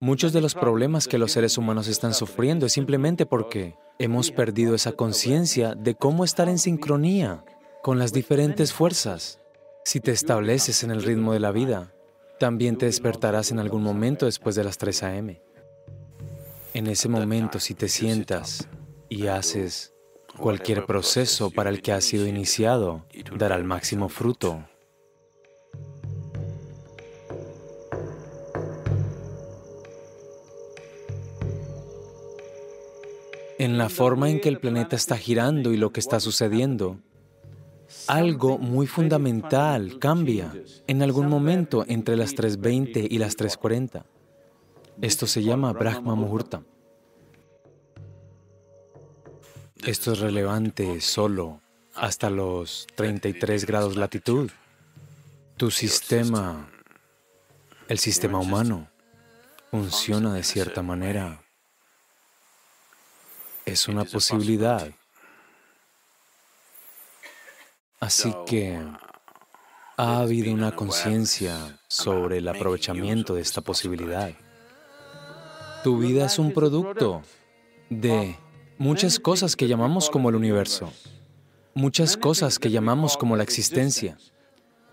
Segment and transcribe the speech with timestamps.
[0.00, 4.76] Muchos de los problemas que los seres humanos están sufriendo es simplemente porque hemos perdido
[4.76, 7.44] esa conciencia de cómo estar en sincronía
[7.82, 9.40] con las diferentes fuerzas.
[9.84, 11.92] Si te estableces en el ritmo de la vida,
[12.38, 15.42] también te despertarás en algún momento después de las 3 a.m.
[16.74, 18.68] En ese momento, si te sientas
[19.08, 19.94] y haces
[20.38, 23.04] cualquier proceso para el que has sido iniciado,
[23.36, 24.64] dará el máximo fruto.
[33.58, 36.98] En la forma en que el planeta está girando y lo que está sucediendo,
[38.06, 40.54] algo muy fundamental cambia
[40.86, 44.04] en algún momento entre las 3.20 y las 3.40.
[45.00, 46.62] Esto se llama Brahma Muhurta.
[49.84, 51.60] Esto es relevante solo
[51.94, 54.50] hasta los 33 grados latitud.
[55.56, 56.68] Tu sistema,
[57.88, 58.88] el sistema humano,
[59.70, 61.42] funciona de cierta manera.
[63.68, 64.88] Es una posibilidad.
[68.00, 68.80] Así que
[69.98, 74.32] ha habido una conciencia sobre el aprovechamiento de esta posibilidad.
[75.84, 77.22] Tu vida es un producto
[77.90, 78.38] de
[78.78, 80.90] muchas cosas que llamamos como el universo,
[81.74, 84.16] muchas cosas que llamamos como la existencia.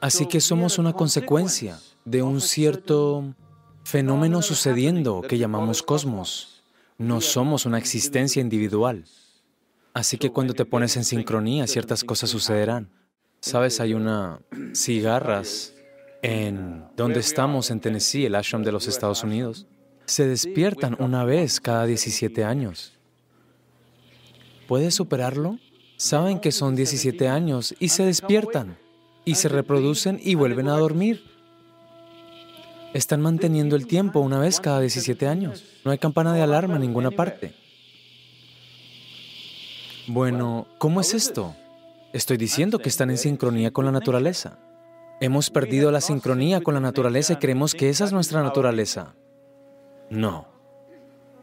[0.00, 3.36] Así que somos una consecuencia de un cierto
[3.84, 6.53] fenómeno sucediendo que llamamos cosmos.
[6.98, 9.04] No somos una existencia individual.
[9.94, 12.90] Así que cuando te pones en sincronía, ciertas cosas sucederán.
[13.40, 14.40] Sabes, hay una
[14.74, 15.74] cigarras
[16.22, 19.66] en donde estamos, en Tennessee, el ashram de los Estados Unidos.
[20.06, 22.94] Se despiertan una vez cada 17 años.
[24.66, 25.58] ¿Puedes superarlo?
[25.96, 28.78] Saben que son 17 años y se despiertan
[29.24, 31.33] y se reproducen y vuelven a dormir.
[32.94, 35.64] Están manteniendo el tiempo una vez cada 17 años.
[35.84, 37.52] No hay campana de alarma en ninguna parte.
[40.06, 41.56] Bueno, ¿cómo es esto?
[42.12, 44.60] Estoy diciendo que están en sincronía con la naturaleza.
[45.20, 49.16] Hemos perdido la sincronía con la naturaleza y creemos que esa es nuestra naturaleza.
[50.08, 50.46] No.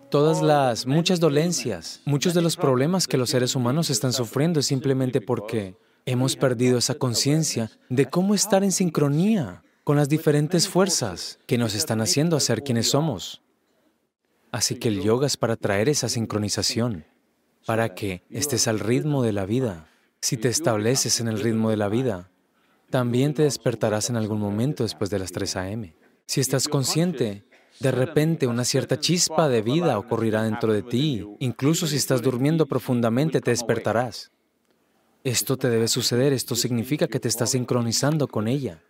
[0.10, 4.68] Todas las, muchas dolencias, muchos de los problemas que los seres humanos están sufriendo es
[4.68, 5.76] simplemente porque
[6.06, 11.76] hemos perdido esa conciencia de cómo estar en sincronía con las diferentes fuerzas que nos
[11.76, 13.42] están haciendo ser quienes somos.
[14.52, 17.06] Así que el yoga es para traer esa sincronización
[17.66, 19.88] para que estés al ritmo de la vida.
[20.20, 22.30] Si te estableces en el ritmo de la vida,
[22.90, 25.96] también te despertarás en algún momento después de las 3 a.m.
[26.26, 27.46] Si estás consciente,
[27.80, 31.26] de repente una cierta chispa de vida ocurrirá dentro de ti.
[31.40, 34.32] Incluso si estás durmiendo profundamente, te despertarás.
[35.24, 38.82] Esto te debe suceder, esto significa que te estás sincronizando con ella.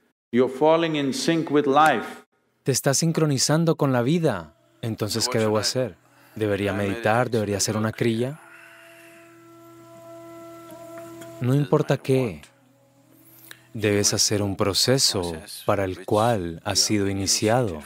[2.63, 4.55] Te estás sincronizando con la vida.
[4.81, 5.97] Entonces, ¿qué debo hacer?
[6.35, 7.29] ¿Debería meditar?
[7.29, 8.39] ¿Debería hacer una crilla?
[11.41, 12.41] No importa qué,
[13.73, 17.81] debes hacer un proceso para el cual has sido iniciado.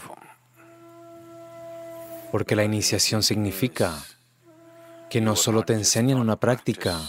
[2.31, 4.03] Porque la iniciación significa
[5.09, 6.99] que no solo te enseñan una práctica,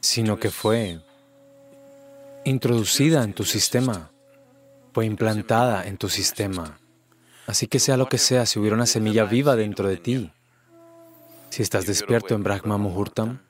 [0.00, 1.00] sino que fue
[2.44, 4.10] introducida en tu sistema,
[4.94, 6.78] fue implantada en tu sistema.
[7.48, 10.32] Así que sea lo que sea, si hubiera una semilla viva dentro de ti,
[11.50, 13.40] si estás despierto en Brahma Muhurtam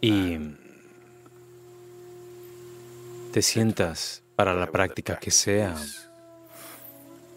[0.00, 0.38] y
[3.32, 5.74] te sientas para la práctica que sea,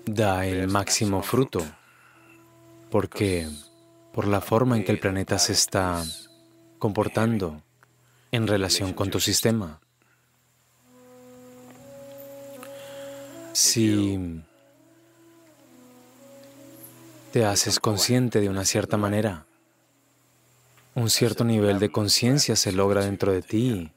[0.06, 1.66] da el máximo fruto,
[2.92, 3.48] porque
[4.14, 6.04] por la forma en que el planeta se está
[6.78, 7.64] comportando
[8.32, 9.82] en relación con tu sistema.
[13.56, 14.20] Si
[17.32, 19.46] te haces consciente de una cierta manera,
[20.94, 23.94] un cierto nivel de conciencia se logra dentro de ti.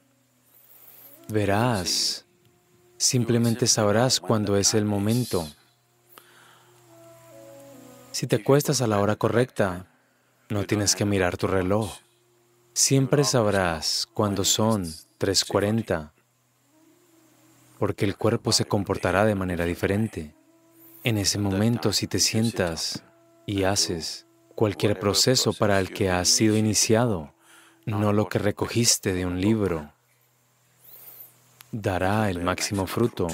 [1.27, 2.23] Verás,
[2.95, 5.45] simplemente sabrás cuándo es el momento.
[8.13, 9.87] Si te acuestas a la hora correcta,
[10.47, 11.97] no tienes que mirar tu reloj.
[12.71, 16.13] Siempre sabrás cuándo son 3.40,
[17.79, 20.35] porque el cuerpo se comportará de manera diferente.
[21.05, 23.05] En ese momento, si te sientas
[23.45, 27.33] y haces cualquier proceso para el que has sido iniciado,
[27.85, 29.93] no lo que recogiste de un libro,
[31.71, 33.27] dará el máximo fruto.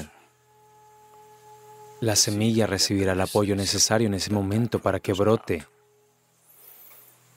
[2.00, 5.66] La semilla recibirá el apoyo necesario en ese momento para que brote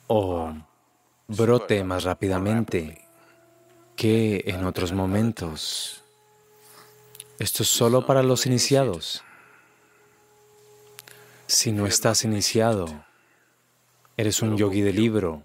[0.08, 0.52] o
[1.26, 3.00] brote más rápidamente
[3.96, 6.04] que en otros momentos.
[7.38, 9.22] Esto es solo para los iniciados.
[11.46, 13.04] Si no estás iniciado,
[14.16, 15.44] eres un yogi de libro,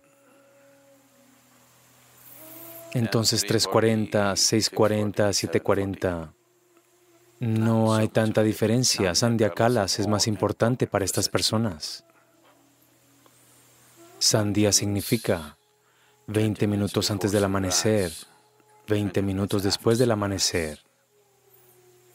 [2.94, 6.34] entonces 340, 640, 740,
[7.40, 9.16] no hay tanta diferencia.
[9.16, 12.06] Sandhya Kalas es más importante para estas personas.
[14.20, 15.58] Sandhya significa
[16.28, 18.12] 20 minutos antes del amanecer,
[18.88, 20.80] 20 minutos después del amanecer,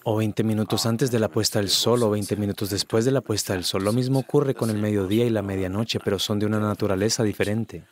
[0.05, 3.21] o 20 minutos antes de la puesta del sol o 20 minutos después de la
[3.21, 3.85] puesta del sol.
[3.85, 7.85] Lo mismo ocurre con el mediodía y la medianoche, pero son de una naturaleza diferente.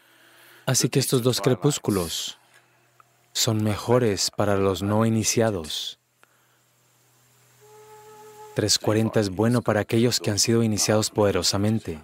[0.64, 2.38] Así que estos dos crepúsculos
[3.32, 5.98] son mejores para los no iniciados.
[8.54, 12.00] 340 es bueno para aquellos que han sido iniciados poderosamente.